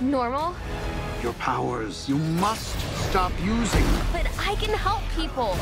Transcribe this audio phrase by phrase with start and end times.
[0.00, 0.54] normal?
[1.22, 2.76] Your powers, you must
[3.08, 3.84] stop using.
[4.12, 5.56] But I can help people.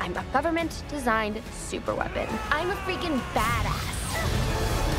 [0.00, 2.26] I'm a government designed super weapon.
[2.50, 4.92] I'm a freaking badass.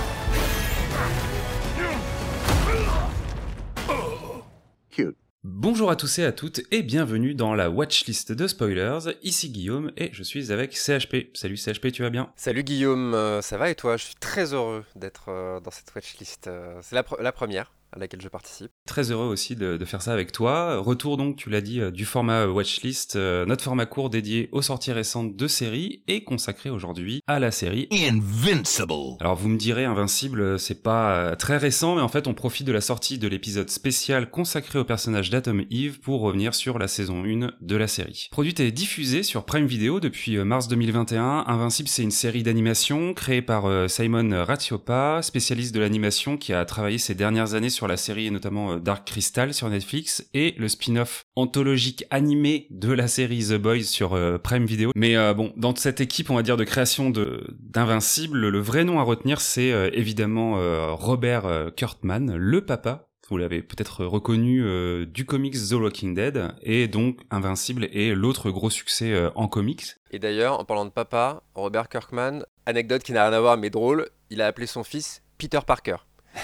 [4.92, 5.16] Cute.
[5.44, 9.00] Bonjour à tous et à toutes et bienvenue dans la watchlist de spoilers.
[9.24, 11.28] Ici Guillaume et je suis avec CHP.
[11.34, 12.32] Salut CHP, tu vas bien?
[12.38, 13.98] Salut Guillaume, euh, ça va et toi?
[13.98, 16.48] Je suis très heureux d'être euh, dans cette watchlist.
[16.48, 18.72] euh, C'est la, pre- la première à laquelle je participe.
[18.86, 20.78] Très heureux aussi de, de faire ça avec toi.
[20.78, 24.62] Retour donc, tu l'as dit, euh, du format watchlist, euh, notre format court dédié aux
[24.62, 29.18] sorties récentes de séries et consacré aujourd'hui à la série Invincible.
[29.20, 32.34] Alors vous me direz, Invincible, euh, c'est pas euh, très récent, mais en fait on
[32.34, 36.80] profite de la sortie de l'épisode spécial consacré au personnage d'Atom Eve pour revenir sur
[36.80, 38.28] la saison 1 de la série.
[38.32, 43.14] Produite et diffusée sur Prime Video depuis euh, mars 2021, Invincible c'est une série d'animation
[43.14, 47.83] créée par euh, Simon Ratiopa, spécialiste de l'animation qui a travaillé ces dernières années sur
[47.88, 52.92] la série et notamment euh, Dark Crystal sur Netflix et le spin-off anthologique animé de
[52.92, 54.92] la série The Boys sur euh, Prime Video.
[54.96, 58.84] Mais euh, bon, dans cette équipe, on va dire, de création de d'Invincible, le vrai
[58.84, 60.58] nom à retenir, c'est évidemment
[60.96, 63.08] Robert Kurtman, le papa.
[63.30, 68.52] Vous l'avez peut-être reconnu euh, du comics The Walking Dead, et donc Invincible est l'autre
[68.52, 69.96] gros succès euh, en comics.
[70.12, 73.70] Et d'ailleurs, en parlant de papa, Robert Kirkman, anecdote qui n'a rien à voir mais
[73.70, 75.98] drôle, il a appelé son fils Peter Parker.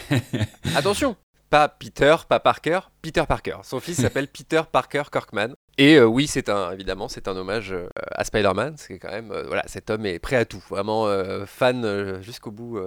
[0.76, 1.18] Attention
[1.50, 3.58] pas Peter, pas Parker, Peter Parker.
[3.64, 5.56] Son fils s'appelle Peter Parker Kirkman.
[5.80, 8.74] Et euh, oui, c'est un, évidemment, c'est un hommage euh, à Spider-Man.
[8.76, 10.62] C'est quand même, euh, voilà, cet homme est prêt à tout.
[10.70, 12.78] Vraiment euh, fan jusqu'au bout.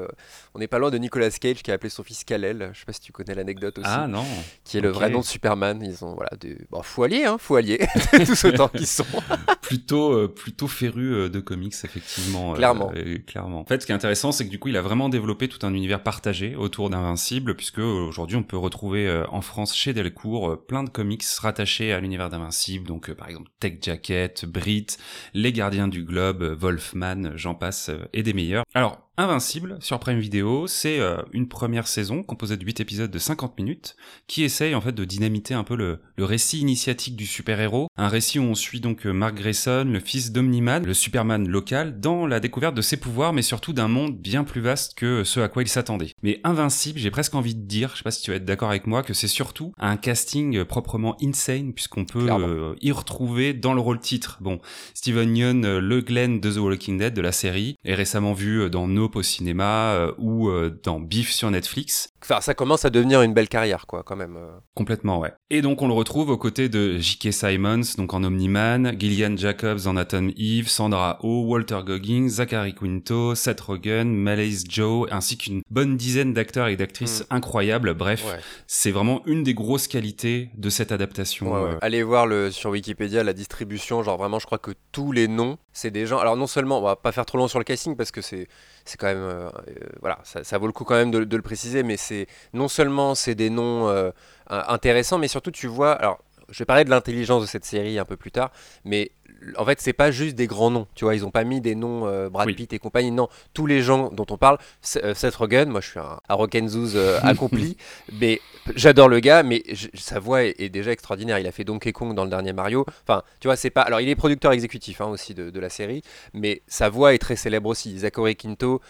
[0.54, 2.70] on n'est pas loin de Nicolas Cage qui a appelé son fils Kal-El.
[2.74, 3.88] Je sais pas si tu connais l'anecdote aussi.
[3.90, 4.24] Ah non
[4.64, 5.82] qui est le vrai nom de Superman.
[5.82, 6.58] Ils ont, voilà, des...
[6.70, 7.80] bon, faut allier, hein, faut allier.
[8.26, 9.06] Tous autant qu'ils sont.
[9.62, 12.92] plutôt plutôt féru de comics effectivement Clairement.
[13.26, 15.48] clairement en fait ce qui est intéressant c'est que du coup il a vraiment développé
[15.48, 20.58] tout un univers partagé autour d'Invincible puisque aujourd'hui on peut retrouver en France chez Delcourt
[20.66, 24.86] plein de comics rattachés à l'univers d'Invincible donc euh, par exemple Tech Jacket Brit
[25.34, 28.64] les Gardiens du Globe Wolfman j'en passe euh, et des meilleurs.
[28.74, 33.18] Alors Invincible sur Prime Video, c'est euh, une première saison composée de 8 épisodes de
[33.18, 33.94] 50 minutes
[34.26, 38.08] qui essaye en fait de dynamiter un peu le, le récit initiatique du super-héros, un
[38.08, 42.26] récit où on suit donc euh, Mark Grayson, le fils d'Omniman, le Superman local, dans
[42.26, 45.48] la découverte de ses pouvoirs mais surtout d'un monde bien plus vaste que ce à
[45.48, 46.14] quoi il s'attendait.
[46.22, 48.70] Mais Invincible, j'ai presque envie de dire, je sais pas si tu vas être d'accord
[48.70, 53.52] avec moi, que c'est surtout un casting euh, proprement insane puisqu'on peut euh, y retrouver
[53.52, 54.38] dans le rôle titre.
[54.40, 54.58] Bon,
[54.94, 58.88] Steven Yeun, le Glenn de The Walking Dead de la série, est récemment vu dans
[59.02, 62.10] Nope au cinéma euh, ou euh, dans Beef sur Netflix.
[62.22, 64.36] Enfin, ça commence à devenir une belle carrière, quoi, quand même.
[64.36, 64.50] euh.
[64.76, 65.32] Complètement, ouais.
[65.50, 67.32] Et donc on le retrouve aux côtés de J.K.
[67.32, 73.34] Simons, donc en Omni-Man, Gillian Jacobs en Atom Eve, Sandra Oh, Walter Goggins, Zachary Quinto,
[73.34, 77.94] Seth Rogen, Malaise Joe, ainsi qu'une bonne dizaine d'acteurs et d'actrices incroyables.
[77.94, 78.38] Bref, Ouais.
[78.68, 81.52] c'est vraiment une des grosses qualités de cette adaptation.
[81.52, 81.78] Ouais, ouais.
[81.82, 85.58] Allez voir le, sur Wikipédia la distribution, genre vraiment je crois que tous les noms,
[85.72, 86.18] c'est des gens.
[86.18, 88.46] Alors non seulement, on va pas faire trop long sur le casting parce que c'est
[88.84, 91.82] c'est quand même, euh, euh, voilà, ça, vaut le coup quand même de, le préciser,
[91.82, 94.10] mais c'est non seulement c'est des noms euh,
[94.48, 97.98] in- intéressants, mais surtout tu vois, alors je vais parler de l'intelligence de cette série
[97.98, 98.50] un peu plus tard,
[98.84, 99.12] mais
[99.56, 101.74] en fait c'est pas juste des grands noms, tu vois, ils ont pas mis des
[101.74, 102.54] noms euh, Brad Oui.
[102.54, 104.58] Pitt et compagnie, non, tous les gens dont on parle,
[105.02, 107.76] euh, Seth Rogen, moi je suis un, un euh, accompli,
[108.20, 108.40] mais
[108.74, 109.62] j'adore le gars, mais
[109.94, 111.38] sa voix est, est déjà extraordinaire.
[111.38, 112.84] Il a fait Donkey Kong dans le dernier Mario.
[113.06, 113.82] Enfin, tu vois, c'est pas.
[113.82, 116.02] Alors, il est producteur exécutif hein, aussi de, de la série,
[116.34, 117.98] mais sa voix est très célèbre aussi.
[117.98, 118.80] Zachary Quinto,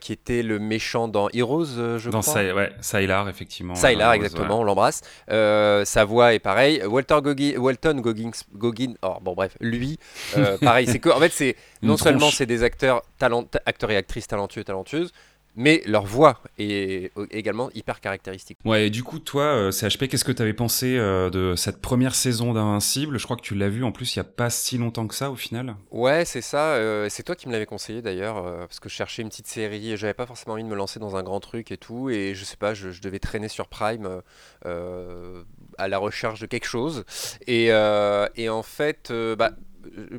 [0.00, 2.34] qui était le méchant dans Heroes, je dans crois.
[2.42, 3.74] Sy- ouais, Sylar, effectivement.
[3.74, 5.02] Sylar, exactement, on l'embrasse.
[5.28, 6.82] Sa voix est pareil.
[6.84, 9.89] Walter Goggin, Walton Goggins, Goggin, oh, bon bref, lui,
[10.36, 10.86] euh, pareil.
[10.86, 14.64] C'est que, en fait, c'est non seulement c'est des acteurs, talent, acteurs et actrices talentueux,
[14.64, 15.12] talentueuses,
[15.56, 18.58] mais leur voix est également hyper caractéristique.
[18.64, 22.14] Ouais, et du coup, toi, euh, CHP, qu'est-ce que t'avais pensé euh, de cette première
[22.14, 24.78] saison d'Invincible Je crois que tu l'as vu en plus il y a pas si
[24.78, 25.74] longtemps que ça au final.
[25.90, 26.78] Ouais, c'est ça.
[27.08, 29.96] c'est toi qui me l'avais conseillé d'ailleurs, parce que je cherchais une petite série et
[29.96, 32.10] j'avais pas forcément envie de me lancer dans un grand truc et tout.
[32.10, 34.22] Et je sais pas, je, je devais traîner sur Prime
[34.66, 35.42] euh,
[35.78, 37.04] à la recherche de quelque chose.
[37.46, 39.52] Et, euh, et en fait, euh, bah,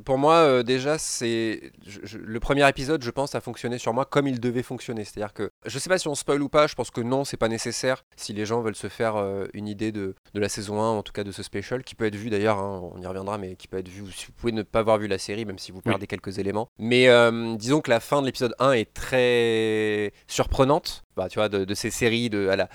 [0.05, 1.71] pour moi, euh, déjà, c'est
[2.13, 5.03] le premier épisode, je pense, a fonctionné sur moi comme il devait fonctionner.
[5.03, 6.67] C'est-à-dire que je sais pas si on spoil ou pas.
[6.67, 8.03] Je pense que non, c'est pas nécessaire.
[8.15, 11.03] Si les gens veulent se faire euh, une idée de, de la saison 1, en
[11.03, 13.55] tout cas de ce special, qui peut être vu d'ailleurs, hein, on y reviendra, mais
[13.55, 14.11] qui peut être vu.
[14.11, 16.69] Si vous pouvez ne pas avoir vu la série, même si vous perdez quelques éléments.
[16.79, 21.03] Mais euh, disons que la fin de l'épisode 1 est très surprenante.
[21.15, 22.69] Bah, tu vois, de, ces séries, de, à la,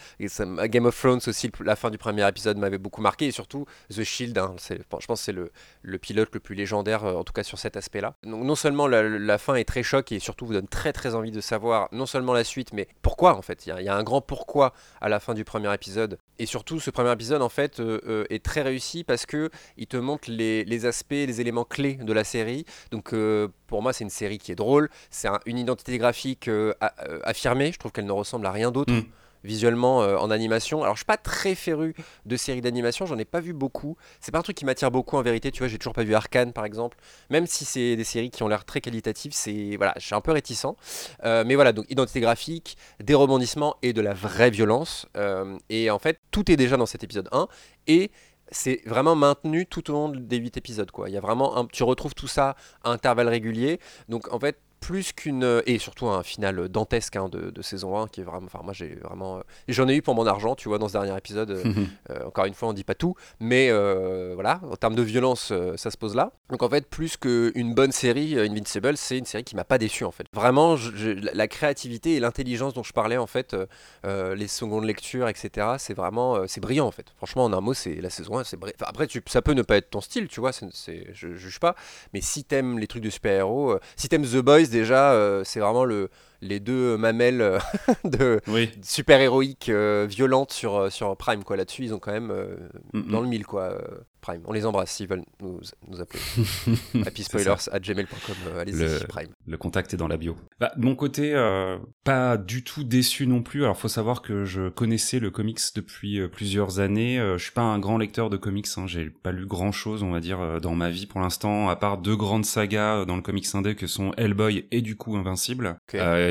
[0.68, 4.02] Game of Thrones aussi, la fin du premier épisode m'avait beaucoup marqué, et surtout The
[4.02, 5.50] Shield, hein, je pense que c'est le,
[5.82, 8.14] le, pilote le plus légendaire, euh, en tout cas sur cet aspect-là.
[8.24, 11.30] Donc non seulement la, fin est très choc, et surtout vous donne très très envie
[11.30, 13.66] de savoir non seulement la suite, mais pourquoi en fait.
[13.66, 16.18] Il y, a un grand pourquoi à la fin du premier épisode.
[16.38, 19.86] Et surtout, ce premier épisode en fait euh, euh, est très réussi parce que il
[19.86, 22.64] te montre les, les, aspects, les éléments clés de la série.
[22.90, 23.12] Donc
[23.66, 26.50] pour moi, c'est une série qui est drôle, c'est une identité graphique
[27.24, 28.92] affirmée, je trouve qu'elle ne ressemble à rien d'autre.
[28.92, 29.04] Mm.
[29.46, 30.82] visuellement euh, en animation.
[30.82, 31.94] Alors je suis pas très féru
[32.26, 33.96] de séries d'animation, j'en ai pas vu beaucoup.
[34.20, 36.14] C'est pas un truc qui m'attire beaucoup en vérité, tu vois, j'ai toujours pas vu
[36.14, 36.98] Arkane par exemple.
[37.30, 40.20] Même si c'est des séries qui ont l'air très qualitatives, c'est voilà, je suis un
[40.20, 40.66] peu réticent.
[41.24, 45.06] Euh, mais voilà, donc identité graphique, des rebondissements et de la vraie violence.
[45.16, 47.48] Euh, et en fait, tout est déjà dans cet épisode 1
[47.86, 48.10] et
[48.50, 51.08] c'est vraiment maintenu tout au long des 8 épisodes quoi.
[51.08, 53.80] Il y a vraiment tu retrouves tout ça à intervalles réguliers.
[54.08, 58.06] Donc en fait, plus qu'une euh, et surtout un final dantesque hein, de, saison 1
[58.06, 60.68] qui est vraiment enfin moi j'ai vraiment euh, j'en ai eu pour mon argent tu
[60.68, 63.68] vois dans ce dernier épisode euh, encore une fois on dit pas tout mais
[64.34, 66.30] voilà en termes de violence ça se pose là.
[66.50, 70.04] Donc en fait plus qu'une bonne série Invincible c'est une série qui m'a pas déçu
[70.04, 70.26] en fait.
[70.32, 70.76] Vraiment
[71.32, 73.56] la créativité et l'intelligence dont je parlais en fait
[74.04, 77.06] les secondes lectures etc c'est vraiment c'est brillant en fait.
[77.16, 79.78] Franchement en un mot c'est la saison 1 c'est après tu, ça peut ne pas
[79.78, 80.70] être ton style tu vois c'est
[81.12, 81.74] je, je juge pas
[82.14, 85.60] mais si t'aimes les trucs de super héros si t'aimes The Boys déjà, euh, c'est
[85.60, 87.58] vraiment le, les deux mamelles euh,
[88.04, 88.40] de
[88.82, 92.32] super héroïques euh, violentes sur, sur Prime quoi là-dessus ils ont quand même
[92.92, 93.78] dans le mille quoi
[94.26, 94.42] Prime.
[94.46, 96.20] On les embrasse s'ils veulent nous, nous appeler.
[97.06, 98.34] Happyspoilers at gmail.com.
[98.48, 99.28] Euh, allez-y, Prime.
[99.46, 100.36] Le contact est dans la bio.
[100.58, 103.62] Bah, de mon côté, euh, pas du tout déçu non plus.
[103.62, 107.18] Alors, faut savoir que je connaissais le comics depuis euh, plusieurs années.
[107.18, 108.66] je suis pas un grand lecteur de comics.
[108.76, 108.86] Hein.
[108.86, 111.98] J'ai pas lu grand chose, on va dire, dans ma vie pour l'instant, à part
[111.98, 115.76] deux grandes sagas dans le comics indé que sont Hellboy et du coup Invincible.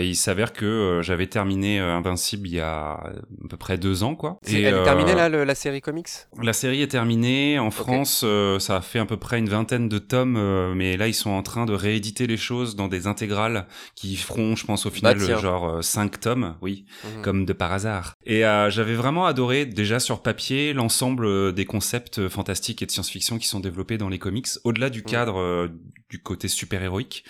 [0.01, 3.12] Il s'avère que j'avais terminé Invincible il y a à
[3.50, 4.39] peu près deux ans, quoi.
[4.47, 6.09] Et, elle est terminée là, la série comics?
[6.42, 7.59] La série est terminée.
[7.59, 10.97] En France, euh, ça a fait à peu près une vingtaine de tomes, euh, mais
[10.97, 14.65] là ils sont en train de rééditer les choses dans des intégrales qui feront, je
[14.65, 17.21] pense, au final bah, genre 5 euh, tomes, oui, mhm.
[17.21, 18.13] comme de par hasard.
[18.25, 23.48] Et j'avais vraiment adoré déjà sur papier l'ensemble des concepts fantastiques et de science-fiction qui
[23.48, 25.06] sont développés dans les comics, au-delà du mhm.
[25.06, 25.69] cadre
[26.09, 27.24] du côté super-héroïque.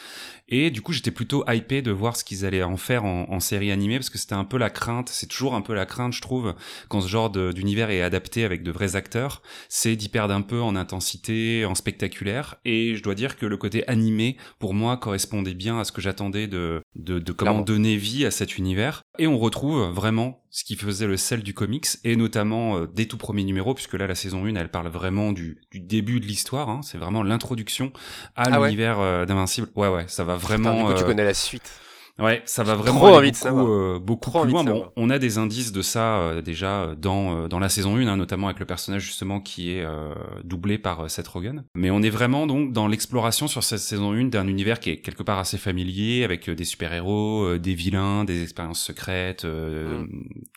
[0.48, 3.72] Et du coup, j'étais plutôt hypé de voir ce qu'ils allaient en faire en, série
[3.72, 6.22] animée parce que c'était un peu la crainte, c'est toujours un peu la crainte, je
[6.22, 6.56] trouve,
[6.90, 10.62] quand ce genre d'univers est adapté avec de vrais acteurs, c'est d'y perdre un peu
[10.62, 12.56] en intensité, en spectaculaire.
[12.66, 16.02] Et je dois dire que le côté animé, pour moi, correspondait bien à ce que
[16.02, 19.02] j'attendais de, de, de comment donner vie à cet univers.
[19.20, 23.10] Et on retrouve vraiment ce qui faisait le sel du comics, et notamment euh, des
[23.10, 26.26] tout premiers numéros, puisque là, la saison 1, elle parle vraiment du, du début de
[26.26, 27.92] l'histoire, hein, c'est vraiment l'introduction
[28.38, 29.68] à ah l'univers euh, d'Invincible.
[29.76, 30.88] Ouais, ouais, ça va vraiment...
[30.88, 31.70] du coup, tu euh, connais la suite.
[32.18, 34.64] Ouais, ça va vraiment beaucoup, euh, beaucoup plus loin.
[34.64, 38.08] Bon, on a des indices de ça euh, déjà dans euh, dans la saison 1,
[38.08, 39.86] hein, notamment avec le personnage justement qui est
[40.46, 41.66] doublé par Seth Rogen.
[41.76, 44.98] Mais on est vraiment donc dans l'exploration sur cette saison 1 d'un univers qui est
[44.98, 50.08] quelque part assez familier, avec des super-héros, des vilains, des expériences secrètes, mm.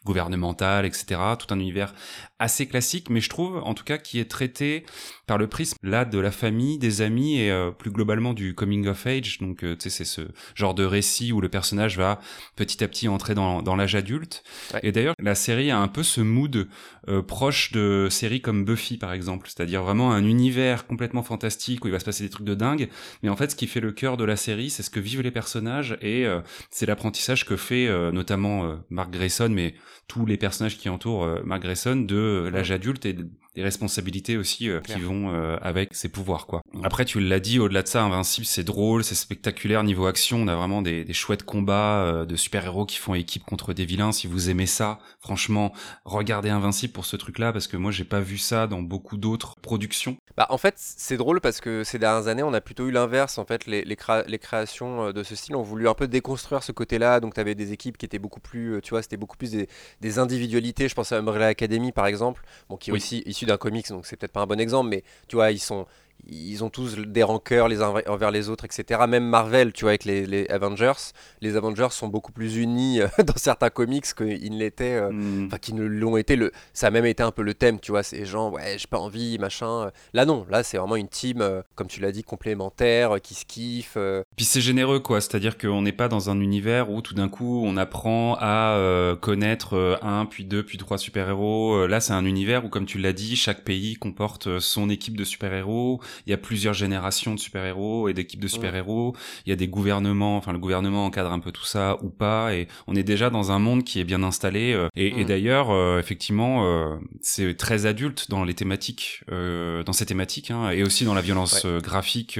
[0.04, 1.20] gouvernementales, etc.
[1.38, 1.92] Tout un univers
[2.38, 4.84] assez classique, mais je trouve en tout cas qui est traité
[5.26, 9.06] par le prisme là de la famille, des amis et plus globalement du coming of
[9.06, 9.38] age.
[9.38, 10.22] Donc tu sais c'est ce
[10.54, 12.20] genre de récit où le personnage va
[12.56, 14.42] petit à petit entrer dans, dans l'âge adulte.
[14.82, 16.68] Et d'ailleurs, la série a un peu ce mood
[17.08, 19.48] euh, proche de séries comme Buffy, par exemple.
[19.48, 22.88] C'est-à-dire vraiment un univers complètement fantastique où il va se passer des trucs de dingue.
[23.22, 25.22] Mais en fait, ce qui fait le cœur de la série, c'est ce que vivent
[25.22, 26.40] les personnages et euh,
[26.70, 29.74] c'est l'apprentissage que fait euh, notamment Mark Grayson, mais
[30.06, 32.16] tous les personnages qui entourent Mark Grayson de
[32.50, 33.16] l'âge adulte et
[33.58, 36.62] des responsabilités aussi qui vont avec ses pouvoirs quoi.
[36.84, 40.48] Après tu l'as dit au-delà de ça Invincible c'est drôle, c'est spectaculaire niveau action, on
[40.48, 44.12] a vraiment des, des chouettes combats euh, de super-héros qui font équipe contre des vilains.
[44.12, 45.72] Si vous aimez ça, franchement,
[46.04, 49.56] regardez Invincible pour ce truc-là parce que moi j'ai pas vu ça dans beaucoup d'autres
[49.60, 50.16] productions.
[50.36, 53.38] Bah en fait c'est drôle parce que ces dernières années on a plutôt eu l'inverse
[53.38, 53.96] en fait les, les,
[54.26, 57.40] les, créations euh, de ce style ont voulu un peu déconstruire ce côté-là donc tu
[57.40, 59.68] avais des équipes qui étaient beaucoup plus euh, tu vois c'était beaucoup plus des,
[60.00, 63.56] des, individualités je pense à Umbrella Academy par exemple bon qui est aussi issu d'un
[63.56, 65.86] comics donc c'est peut-être pas un bon exemple mais tu vois ils sont
[66.26, 69.00] ils ont tous des rancœurs les uns envers les autres, etc.
[69.08, 73.36] Même Marvel, tu vois, avec les, Avengers, les Avengers sont beaucoup plus unis euh, dans
[73.36, 75.46] certains comics qu'ils ne l'étaient, euh, hmm.
[75.46, 76.36] enfin, qu'ils ne l'ont été.
[76.36, 78.86] Le, ça a même été un peu le thème, tu vois, ces gens, ouais, j'ai
[78.86, 79.90] pas envie, machin.
[80.12, 83.44] Là, non, là, c'est vraiment une team, euh, comme tu l'as dit, complémentaire, qui se
[83.44, 83.96] kiffe.
[84.36, 85.20] Puis c'est généreux, quoi.
[85.20, 89.98] C'est-à-dire qu'on n'est pas dans un univers où tout d'un coup, on apprend à connaître
[90.02, 91.86] un, puis deux, puis trois super-héros.
[91.86, 95.24] Là, c'est un univers où, comme tu l'as dit, chaque pays comporte son équipe de
[95.24, 99.14] super-héros il y a plusieurs générations de super-héros et d'équipes de super-héros.
[99.46, 102.54] Il y a des gouvernements, enfin le gouvernement encadre un peu tout ça ou pas,
[102.54, 104.72] et on est déjà dans un monde qui est bien installé.
[104.72, 110.06] euh, et, et d'ailleurs, euh, effectivement, euh, c'est très adulte dans les thématiques, dans ces
[110.06, 111.80] thématiques, hein, et aussi dans la violence Ouais.
[111.82, 112.38] graphique.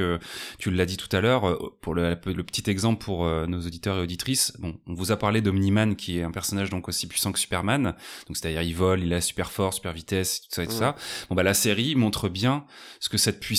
[0.58, 1.58] tu l'as dit tout à l'heure.
[1.80, 5.40] Pour le, le petit exemple pour nos auditeurs et auditrices, bon, on vous a parlé
[5.40, 7.94] d'Omniman, qui est un personnage donc aussi puissant que Superman.
[8.26, 10.94] Donc c'est-à-dire il vole, il a super force, super vitesse, tout ça et tout ça.
[11.28, 12.64] Bon bah la série montre bien
[13.00, 13.58] ce que cette puissance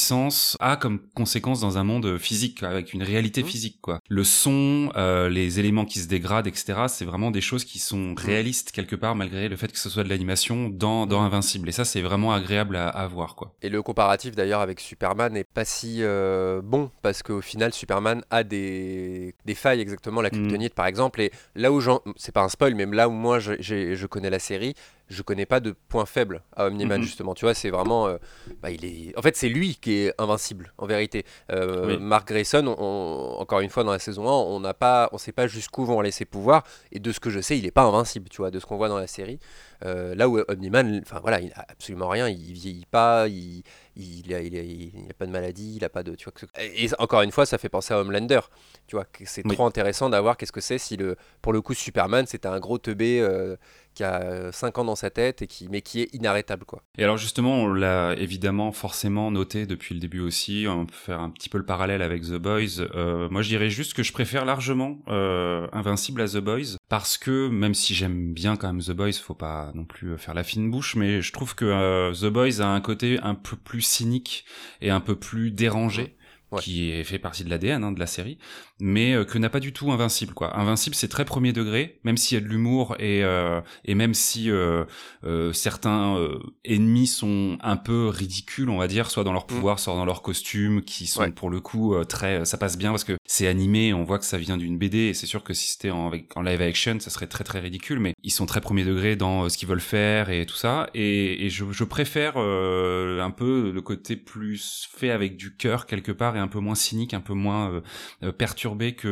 [0.60, 3.46] a comme conséquence dans un monde physique, avec une réalité Mm.
[3.46, 4.00] physique quoi.
[4.10, 6.86] Le son, euh, les éléments qui se dégradent, etc.
[6.88, 10.04] C'est vraiment des choses qui sont réalistes quelque part malgré le fait que ce soit
[10.04, 11.70] de l'animation dans dans Invincible.
[11.70, 13.54] Et ça c'est vraiment agréable à, à voir quoi.
[13.62, 18.24] Et le comparatif d'ailleurs avec Superman n'est pas si euh, bon parce qu'au final Superman
[18.30, 22.42] a des, des failles exactement la kryptonite par exemple et là où j'en c'est pas
[22.44, 24.74] un spoil mais là où moi je, je connais la série
[25.10, 27.06] je connais pas de point faible à Omni-Man Mhm.
[27.06, 28.18] justement tu vois c'est vraiment euh,
[28.62, 31.98] bah, il est en fait c'est lui qui est invincible en vérité Euh, Oui.
[32.00, 35.18] Mark Grayson on- on- encore une fois dans la saison 1 on n'a pas on
[35.18, 37.72] sait pas jusqu'où vont aller ses pouvoirs et de ce que je sais il est
[37.72, 39.40] pas invincible tu vois de ce qu'on voit dans la série
[39.86, 43.64] Euh, là où Omni-Man enfin voilà il a absolument rien il vieillit pas il
[43.96, 46.16] il a, il, a, il a pas de maladie, il a pas de.
[46.16, 48.40] Tu vois, et encore une fois, ça fait penser à Homelander.
[48.88, 49.54] Tu vois, c'est Oui.
[49.56, 52.78] trop intéressant d'avoir qu'est-ce que c'est si, le, pour le coup, Superman, c'était un gros
[52.78, 53.58] teubé euh,
[54.00, 56.64] qui a 5 ans dans sa tête, et qui, mais qui est inarrêtable.
[56.64, 56.84] quoi.
[56.98, 60.68] Et alors justement, on l'a évidemment forcément noté depuis le début aussi.
[60.70, 62.80] On peut faire un petit peu le parallèle avec The Boys.
[62.80, 67.18] Euh, moi, je dirais juste que je préfère largement euh, Invincible à The Boys parce
[67.18, 70.46] que même si j'aime bien quand même The Boys, faut pas non plus faire la
[70.46, 73.82] fine bouche, mais je trouve que euh, The Boys a un côté un peu plus
[73.82, 74.46] cynique
[74.80, 76.16] et un peu plus dérangé.
[76.52, 76.62] Ouais.
[76.62, 78.40] qui est fait partie de l'ADN hein, de la série,
[78.80, 80.58] mais euh, que n'a pas du tout Invincible quoi.
[80.58, 84.16] Invincible c'est très premier degré, même s'il y a de l'humour et euh, et même
[84.16, 84.84] si euh,
[85.26, 89.80] euh, certains euh, ennemis sont un peu ridicules, on va dire, soit dans leur pouvoir,
[89.80, 91.24] soit dans leurs costumes, qui sont Mm.
[91.24, 91.32] Ouais.
[91.32, 94.26] pour le coup euh, très, ça passe bien parce que c'est animé, on voit que
[94.26, 97.28] ça vient d'une BD, et c'est sûr que si c'était en, live action, ça serait
[97.28, 100.46] très très ridicule, mais ils sont très premier degré dans ce qu'ils veulent faire et
[100.46, 105.36] tout ça, et, et je, je préfère euh, un peu le côté plus fait avec
[105.36, 107.82] du cœur quelque part et un peu moins cynique, un peu moins euh,
[108.24, 109.08] euh, perturbé que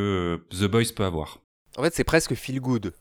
[0.51, 1.39] euh, The Boys peut avoir.
[1.77, 2.93] En fait, c'est presque feel good.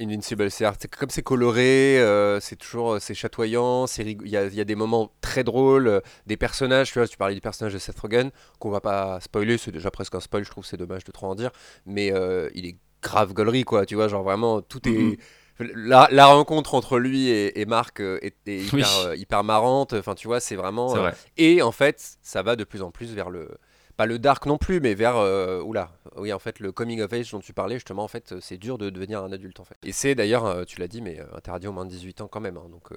[0.00, 4.46] Invincible, c'est c'est- comme c'est coloré, euh, c'est toujours c'est chatoyant, rig- il y a,
[4.46, 7.40] il y a des moments très drôles, euh, des personnages, tu vois, tu parlais du
[7.40, 10.64] personnage de Seth Rogen, qu'on va pas spoiler, c'est déjà presque un spoil, je trouve,
[10.66, 11.50] c'est dommage de trop en dire,
[11.86, 14.92] mais euh, il est grave gaulerie, quoi, tu vois, genre vraiment, tout est...
[14.92, 15.16] Mhm.
[15.60, 18.82] La, la rencontre entre lui et, et Marc euh, est, est hyper, Oui.
[19.06, 20.94] euh, hyper marrante, enfin tu vois, c'est vraiment...
[20.96, 21.14] Euh, vrai.
[21.36, 23.48] et en fait, ça va de plus en plus vers le.
[23.96, 25.16] Pas le dark non plus, mais vers.
[25.16, 25.92] euh, oula.
[26.16, 28.76] Oui, en fait, le coming of age dont tu parlais, justement, en fait, c'est dur
[28.76, 29.76] de devenir un adulte, en fait.
[29.84, 32.56] Et c'est d'ailleurs, tu l'as dit, mais interdit aux moins de 18 ans quand même.
[32.56, 32.88] hein, donc,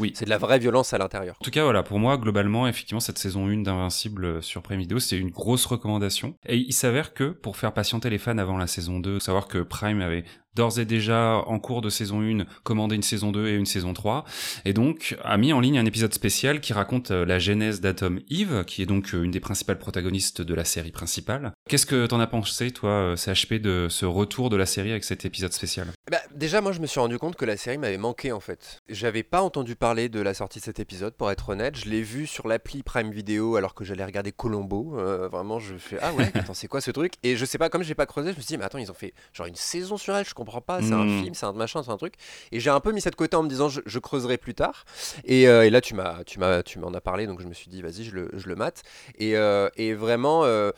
[0.00, 0.10] Oui.
[0.16, 1.36] c'est de la vraie violence à l'intérieur.
[1.40, 4.98] En tout cas, voilà, pour moi, globalement, effectivement, cette saison 1 d'Invincible sur Prime Video,
[4.98, 6.34] c'est une grosse recommandation.
[6.46, 9.58] Et il s'avère que, pour faire patienter les fans avant la saison 2, savoir que
[9.58, 10.24] Prime avait
[10.54, 13.92] d'ores et déjà, en cours de saison 1, commandé une saison 2 et une saison
[13.92, 14.24] 3,
[14.64, 18.20] et donc a mis en ligne un épisode spécial qui raconte euh, la genèse d'Atom
[18.30, 21.52] Eve, qui est donc euh, une des principales protagonistes de la série principale.
[21.68, 25.04] Qu'est-ce que t'en as pensé, toi, euh, CHP, de ce retour de la série avec
[25.04, 25.88] cet épisode spécial?
[26.10, 28.78] Bah, déjà, moi, je me suis rendu compte que la série m'avait manqué, en fait.
[28.88, 31.76] J'avais pas entendu parler de la sortie de cet épisode, pour être honnête.
[31.76, 34.98] Je l'ai vu sur l'appli Prime Video alors que j'allais regarder Colombo.
[34.98, 37.14] Euh, vraiment, je fais Ah ouais, attends, c'est quoi ce truc?
[37.22, 38.90] Et je sais pas, comme j'ai pas creusé, je me suis dit Mais attends, ils
[38.90, 40.82] ont fait genre une saison sur elle, je comprends pas.
[40.82, 41.22] C'est un Mm.
[41.22, 42.14] film, c'est un machin, c'est un truc.
[42.52, 44.54] Et j'ai un peu mis ça de côté en me disant Je, je creuserai plus
[44.54, 44.84] tard.
[45.24, 47.54] Et, euh, et là, tu m'as, tu m'as, tu m'en as parlé, donc je me
[47.54, 48.82] suis dit Vas-y, je le, je le mate.
[49.18, 50.72] Et, euh, et vraiment, euh,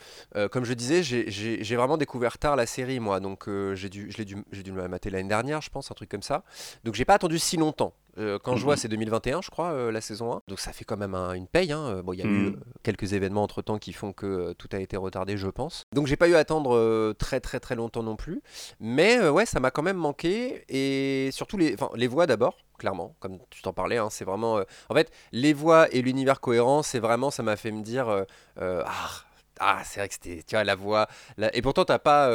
[0.50, 3.18] comme je disais, j'ai- vraiment découvert tard la série, moi.
[3.20, 5.90] Donc j'ai dû, je l'ai dû, j'ai dû me la mater l'année dernière, je pense,
[5.90, 6.42] un truc comme ça.
[6.84, 7.94] Donc j'ai pas attendu si longtemps.
[8.18, 8.76] Euh, quand je vois, Mhm.
[8.76, 10.42] c'est 2021, je crois, euh, la saison 1.
[10.46, 11.72] Donc ça fait quand même un- une paye.
[11.72, 12.02] hein.
[12.04, 12.56] Bon, il y a eu Mhm.
[12.82, 15.84] quelques événements entre temps qui font que euh, tout a été retardé, je pense.
[15.94, 18.42] Donc j'ai pas eu à attendre très très très longtemps non plus.
[18.80, 20.64] Mais ouais, ça m'a quand même manqué.
[20.68, 23.98] Et surtout les, enfin, les voix d'abord, clairement, comme tu t'en parlais.
[23.98, 24.58] hein, c'est vraiment.
[24.58, 28.08] euh, En fait, les voix et l'univers cohérent, c'est vraiment, ça m'a fait me dire.
[28.08, 28.24] euh,
[28.60, 29.10] euh, ah,
[29.60, 31.06] ah, c'est vrai que c'était, tu vois, la voix.
[31.36, 32.28] la- Et pourtant, t'as pas.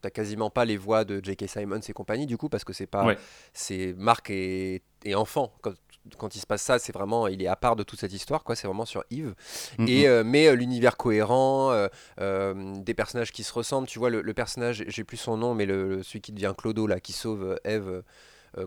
[0.00, 1.46] T'as quasiment pas les voix de J.K.
[1.48, 3.04] Simons et compagnie, du coup, parce que c'est pas.
[3.06, 3.16] Ouais.
[3.52, 5.52] C'est Marc et, et enfant.
[5.62, 5.72] Quand,
[6.18, 7.28] quand il se passe ça, c'est vraiment.
[7.28, 8.56] Il est à part de toute cette histoire, quoi.
[8.56, 9.34] C'est vraiment sur Yves.
[9.78, 9.88] Mhm.
[9.88, 11.70] Et, euh, mais euh, l'univers cohérent,
[12.20, 13.86] euh, des personnages qui se ressemblent.
[13.88, 16.54] Tu vois, le, le personnage, j'ai plus son nom, mais le, le- celui qui devient
[16.56, 18.02] Clodo, là, qui sauve Eve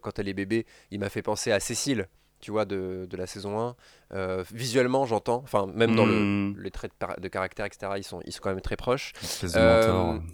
[0.02, 2.08] quand elle est bébé, il m'a fait penser à Cécile,
[2.42, 3.76] tu vois, de, de la saison 1.
[4.14, 5.42] Euh, visuellement, j'entends.
[5.44, 6.56] Enfin, même dans le, Mhm.
[6.60, 9.14] les traits de, caractère, etc., ils sont, ils sont quand même très proches.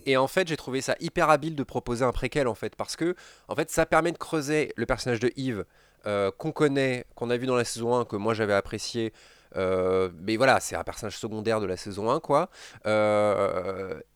[0.05, 2.95] Et en fait, j'ai trouvé ça hyper habile de proposer un préquel en fait, parce
[2.95, 3.13] que
[3.49, 5.65] en fait, ça permet de creuser le personnage de Yves
[6.05, 9.13] euh, qu'on connaît, qu'on a vu dans la saison 1, que moi j'avais apprécié.
[9.55, 12.49] mais voilà, c'est un personnage secondaire de la saison 1, quoi.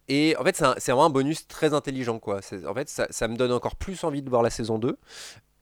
[0.07, 2.39] et en fait, c'est vraiment un bonus très intelligent, quoi.
[2.67, 4.97] En fait, ça, ça, me donne encore plus envie de voir la saison 2.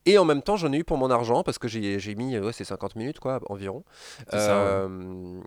[0.05, 2.53] Et en même temps, j'en ai eu pour mon argent parce que j'ai mis ouais,
[2.53, 3.83] c'est 50 minutes quoi environ.
[4.33, 5.39] Euh,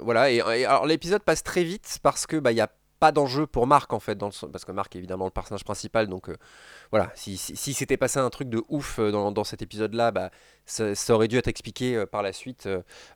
[0.00, 0.30] voilà.
[0.30, 2.70] Et, alors l'épisode passe très vite parce que bah il y a
[3.00, 5.64] pas d'enjeu pour Marc en fait dans le, parce que Marc est évidemment le personnage
[5.64, 6.36] principal donc euh,
[6.90, 7.10] voilà.
[7.14, 10.30] Si, si, s'était passé un truc de ouf euh, dans, dans cet épisode là bah
[10.64, 12.68] ça, aurait dû être expliqué euh, par la suite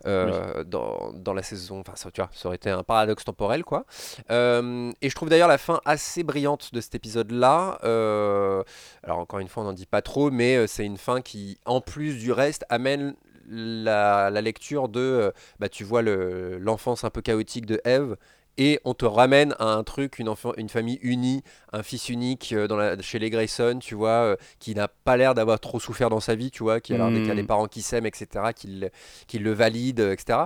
[0.04, 1.80] dans, dans, la saison.
[1.80, 3.84] Enfin ça, tu vois ça aurait été un paradoxe temporel quoi.
[4.28, 9.48] Et je trouve d'ailleurs la fin assez brillante de cet épisode là alors encore une
[9.48, 12.64] fois on n'en dit pas trop mais c'est une fin qui en plus du reste
[12.68, 13.14] amène
[13.48, 18.16] la, la lecture de bah tu vois l'enfance un peu chaotique de Eve
[18.58, 22.52] et on te ramène à un truc, une, enfant, une famille unie, un fils unique
[22.52, 25.78] euh, dans la, chez les Grayson, tu vois, euh, qui n'a pas l'air d'avoir trop
[25.78, 27.46] souffert dans sa vie, tu vois, qui a des hmm.
[27.46, 30.40] parents qui s'aiment, etc., qui, le valident, etc.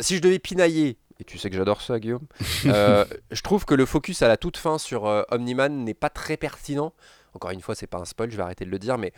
[0.00, 2.26] si je devais pinailler, et tu sais que j'adore ça, Guillaume,
[2.66, 6.38] euh, je trouve que le focus à la toute fin sur Omniman n'est pas très
[6.38, 6.94] pertinent.
[7.34, 9.12] Encore une fois, c'est pas un spoil, je vais arrêter de le dire, mais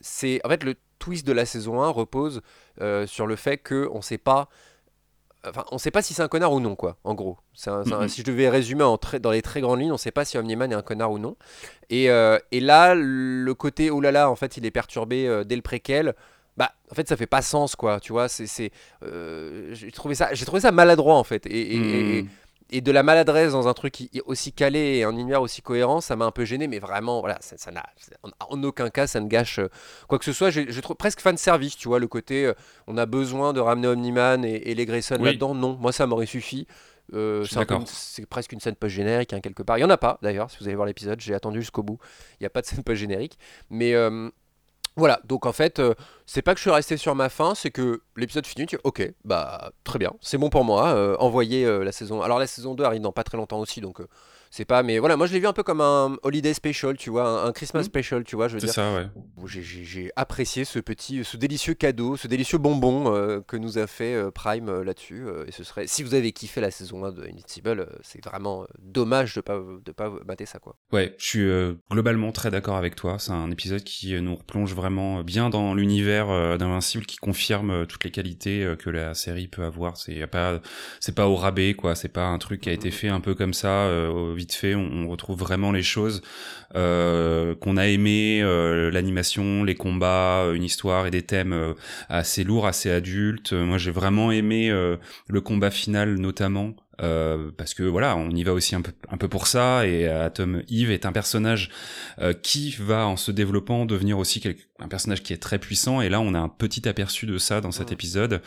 [0.00, 2.42] c'est en fait le twist de la saison 1 repose
[3.06, 4.48] sur le fait qu'on ne sait pas
[5.48, 7.38] Enfin, on sait pas si c'est un connard ou non, quoi, en gros.
[7.54, 10.70] Si je devais résumer en dans les très grandes lignes, on sait pas si Omniman
[10.70, 11.36] est un connard ou non.
[11.90, 15.44] Et, euh, et là, le côté, oh là là, en fait, il est perturbé euh,
[15.44, 16.14] dès le préquel,
[16.56, 18.28] bah, en fait, ça fait pas sens, quoi, tu vois.
[18.28, 18.70] c'est
[19.02, 21.46] euh, j'ai trouvé, ça, trouvé ça maladroit, en fait.
[21.46, 22.26] et, mm et
[22.70, 26.24] de la maladresse dans un truc aussi calé et un univers aussi cohérent, ça m'a
[26.24, 27.84] un peu gêné, mais vraiment, voilà, ça, n'a,
[28.22, 29.68] en, aucun cas ça ne gâche euh,
[30.08, 30.50] quoi que ce soit.
[30.50, 32.54] J'ai, trouve presque fan service, tu vois, le côté, euh,
[32.86, 35.54] on a besoin de ramener Omniman et, les Grayson là-dedans.
[35.54, 36.66] Non, moi ça m'aurait suffi.
[37.12, 39.78] Euh, c'est, presque une scène post-générique, hein, quelque part.
[39.78, 41.98] Il n'y en a pas, d'ailleurs, si vous allez voir l'épisode, j'ai attendu jusqu'au bout.
[42.32, 43.38] Il n'y a pas de scène post-générique.
[43.70, 43.94] Mais
[44.96, 47.70] voilà, donc en fait, euh, c'est pas que je suis resté sur ma fin, c'est
[47.70, 51.84] que l'épisode finit, tu ok, bah très bien, c'est bon pour moi, euh, envoyer euh,
[51.84, 52.22] la saison.
[52.22, 54.00] Alors la saison 2 arrive dans pas très longtemps aussi, donc
[54.56, 57.10] c'est pas, mais voilà, moi je l'ai vu un peu comme un holiday special, tu
[57.10, 57.84] vois, un, Christmas mmh.
[57.84, 58.70] special, tu vois, je veux dire.
[58.70, 59.06] C'est ça, ouais.
[59.44, 64.14] J'ai apprécié ce petit, ce délicieux cadeau, ce délicieux bonbon euh, que nous a fait
[64.14, 65.26] euh, Prime euh, là-dessus.
[65.46, 69.34] et ce serait, si vous avez kiffé la saison 1 de Invincible, c'est vraiment dommage
[69.34, 70.74] de pas de pas mater ça, quoi.
[70.90, 71.48] Ouais, je suis
[71.90, 73.18] globalement très d'accord avec toi.
[73.18, 78.10] C'est un épisode qui nous replonge vraiment bien dans l'univers d'Invincible, qui confirme toutes les
[78.10, 79.98] qualités que la série peut avoir.
[79.98, 80.60] C'est pas,
[81.00, 81.94] c'est pas au rabais, quoi.
[81.94, 82.92] C'est pas un truc qui a été mmh.
[82.92, 83.90] fait un peu comme ça
[84.52, 86.22] fait, on, retrouve vraiment les choses
[86.74, 91.74] euh, qu'on a aimé, euh, l'animation, les combats, une histoire et des thèmes euh,
[92.08, 93.52] assez lourds, assez adultes.
[93.52, 96.74] Moi, j'ai vraiment aimé le combat final notamment.
[96.98, 100.62] Parce que voilà, on y va aussi un peu, un peu pour ça, et Atom
[100.70, 101.70] Eve est un personnage
[102.42, 104.42] qui va, en se développant, devenir aussi
[104.78, 107.60] un personnage qui est très puissant, et là on a un petit aperçu de ça
[107.60, 108.42] dans cet épisode,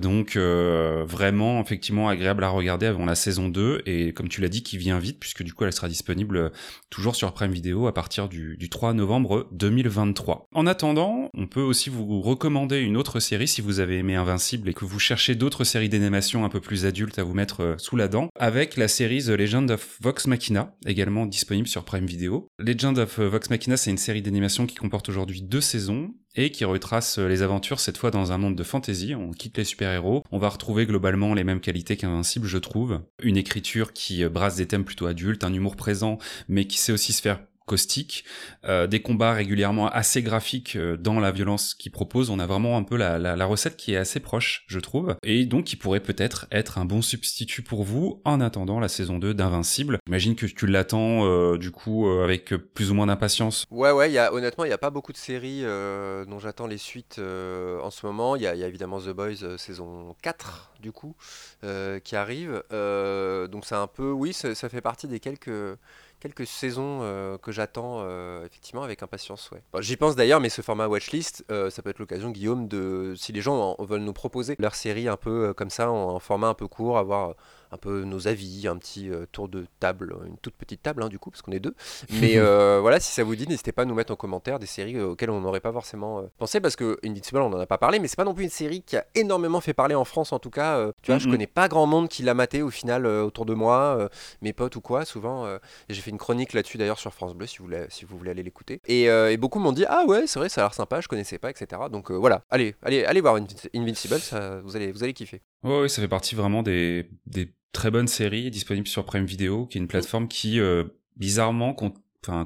[0.00, 4.62] donc vraiment, effectivement, agréable à regarder avant la saison 2, et comme tu l'as dit,
[4.62, 6.52] qui vient vite, puisque du coup elle sera disponible
[6.90, 10.48] toujours sur Prime Video à partir du, 3 novembre 2023.
[10.52, 14.68] En attendant, on peut aussi vous recommander une autre série si vous avez aimé Invincible
[14.68, 17.74] et que vous cherchez d'autres séries d'animation un peu plus adultes à vous mettre euh,
[17.78, 22.06] sous la dent, avec la série The Legend of Vox Machina, également disponible sur Prime
[22.06, 22.48] Video.
[22.58, 26.64] Legend of Vox Machina, c'est une série d'animation qui comporte aujourd'hui deux saisons et qui
[26.64, 29.14] retrace les aventures cette fois dans un monde de fantasy.
[29.14, 30.22] On quitte les super-héros.
[30.30, 33.00] On va retrouver globalement les mêmes qualités qu'Invincible, je trouve.
[33.22, 37.12] Une écriture qui brasse des thèmes plutôt adultes, un humour présent, mais qui sait aussi
[37.12, 38.24] se faire caustique,
[38.64, 42.30] euh, des combats régulièrement assez graphiques euh, dans la violence qu'ils proposent.
[42.30, 45.64] On a vraiment un peu la, recette qui est assez proche, je trouve, et donc
[45.64, 49.98] qui pourrait peut-être être un bon substitut pour vous en attendant la saison 2 d'Invincible.
[50.06, 53.64] J'imagine que tu l'attends euh, du coup avec plus ou moins d'impatience.
[53.70, 57.90] Ouais, ouais, honnêtement, il n'y a pas beaucoup de séries dont j'attends les suites en
[57.90, 58.36] ce moment.
[58.36, 61.16] Il y, a évidemment The Boys saison 4 du coup
[62.04, 62.62] qui arrive.
[62.70, 65.50] donc c'est un peu, oui, ça fait partie des quelques
[66.22, 69.50] quelques saisons euh, que j'attends euh, effectivement avec impatience.
[69.80, 73.32] J'y pense d'ailleurs, mais ce format watchlist, euh, ça peut être l'occasion, Guillaume, de si
[73.32, 76.68] les gens veulent nous proposer leur série un peu comme ça, en, format un peu
[76.68, 77.34] court, avoir
[77.72, 81.08] un peu nos avis, un petit euh, tour de table, une toute petite table hein,
[81.08, 81.74] du coup, parce qu'on est deux.
[82.20, 84.66] Mais euh, voilà, si ça vous dit, n'hésitez pas à nous mettre en commentaire des
[84.66, 87.78] séries euh, auxquelles on n'aurait pas forcément pensé, parce que Invincible, on n'en a pas
[87.78, 90.32] parlé, mais c'est pas non plus une série qui a énormément fait parler en France
[90.32, 90.92] en tout cas.
[91.02, 94.08] tu vois, je connais pas grand monde qui l'a maté au final autour de moi,
[94.42, 95.46] mes potes ou quoi, souvent.
[95.88, 98.30] J'ai fait une chronique là-dessus d'ailleurs sur France Bleu si vous voulez, si vous voulez
[98.30, 98.80] aller l'écouter.
[98.86, 99.08] Et,
[99.38, 101.82] beaucoup m'ont dit, ah ouais, c'est vrai, ça a l'air sympa, je connaissais pas, etc.
[101.90, 103.36] Donc voilà, allez, allez, allez voir
[103.74, 105.40] Invincible, ça, vous, allez, vous allez kiffer.
[105.64, 109.78] Oui, ça fait partie vraiment des, des très bonne série disponible sur Prime Video, qui
[109.78, 110.84] est une plateforme qui, euh,
[111.16, 111.74] bizarrement,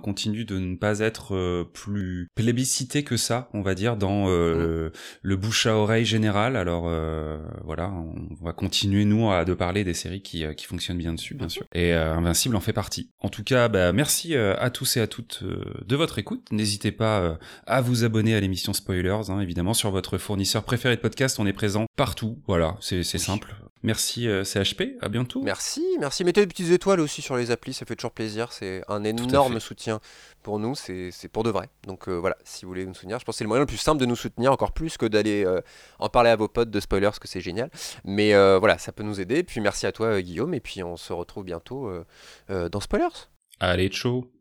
[0.03, 4.91] continue de ne pas être euh, plus plébiscité que ça, on va dire dans euh,
[5.21, 6.57] le, bouche à oreille général.
[6.57, 10.97] Alors euh, voilà, on va continuer nous à de parler des séries qui, qui fonctionnent
[10.97, 11.67] bien dessus, bien sûr.
[11.75, 13.11] Et euh, Invincible en fait partie.
[13.21, 16.47] En tout cas, bah, merci à tous et à toutes de votre écoute.
[16.53, 21.03] N'hésitez pas à vous abonner à l'émission Spoilers, hein, évidemment sur votre fournisseur préféré de
[21.03, 21.39] podcast.
[21.39, 22.39] On est présent partout.
[22.47, 23.25] Voilà, c'est c'est Oui.
[23.25, 23.55] simple.
[23.83, 24.97] Merci euh, CHP.
[25.01, 25.43] À bientôt.
[25.43, 26.25] Merci, merci.
[26.25, 28.53] Mettez des petites étoiles aussi sur les applis, ça fait toujours plaisir.
[28.53, 30.01] C'est un énorme soutien
[30.43, 31.69] pour nous, c'est pour de vrai.
[31.87, 33.67] Donc euh, voilà, si vous voulez nous soutenir, je pense que c'est le moyen le
[33.67, 35.61] plus simple de nous soutenir, encore plus que d'aller euh,
[35.99, 37.71] en parler à vos potes de spoilers, parce que c'est génial.
[38.05, 39.43] Mais voilà, ça peut nous aider.
[39.43, 41.91] Puis merci à toi, Guillaume, et puis on se retrouve bientôt
[42.49, 43.29] dans Spoilers.
[43.61, 44.36] Allez, ciao.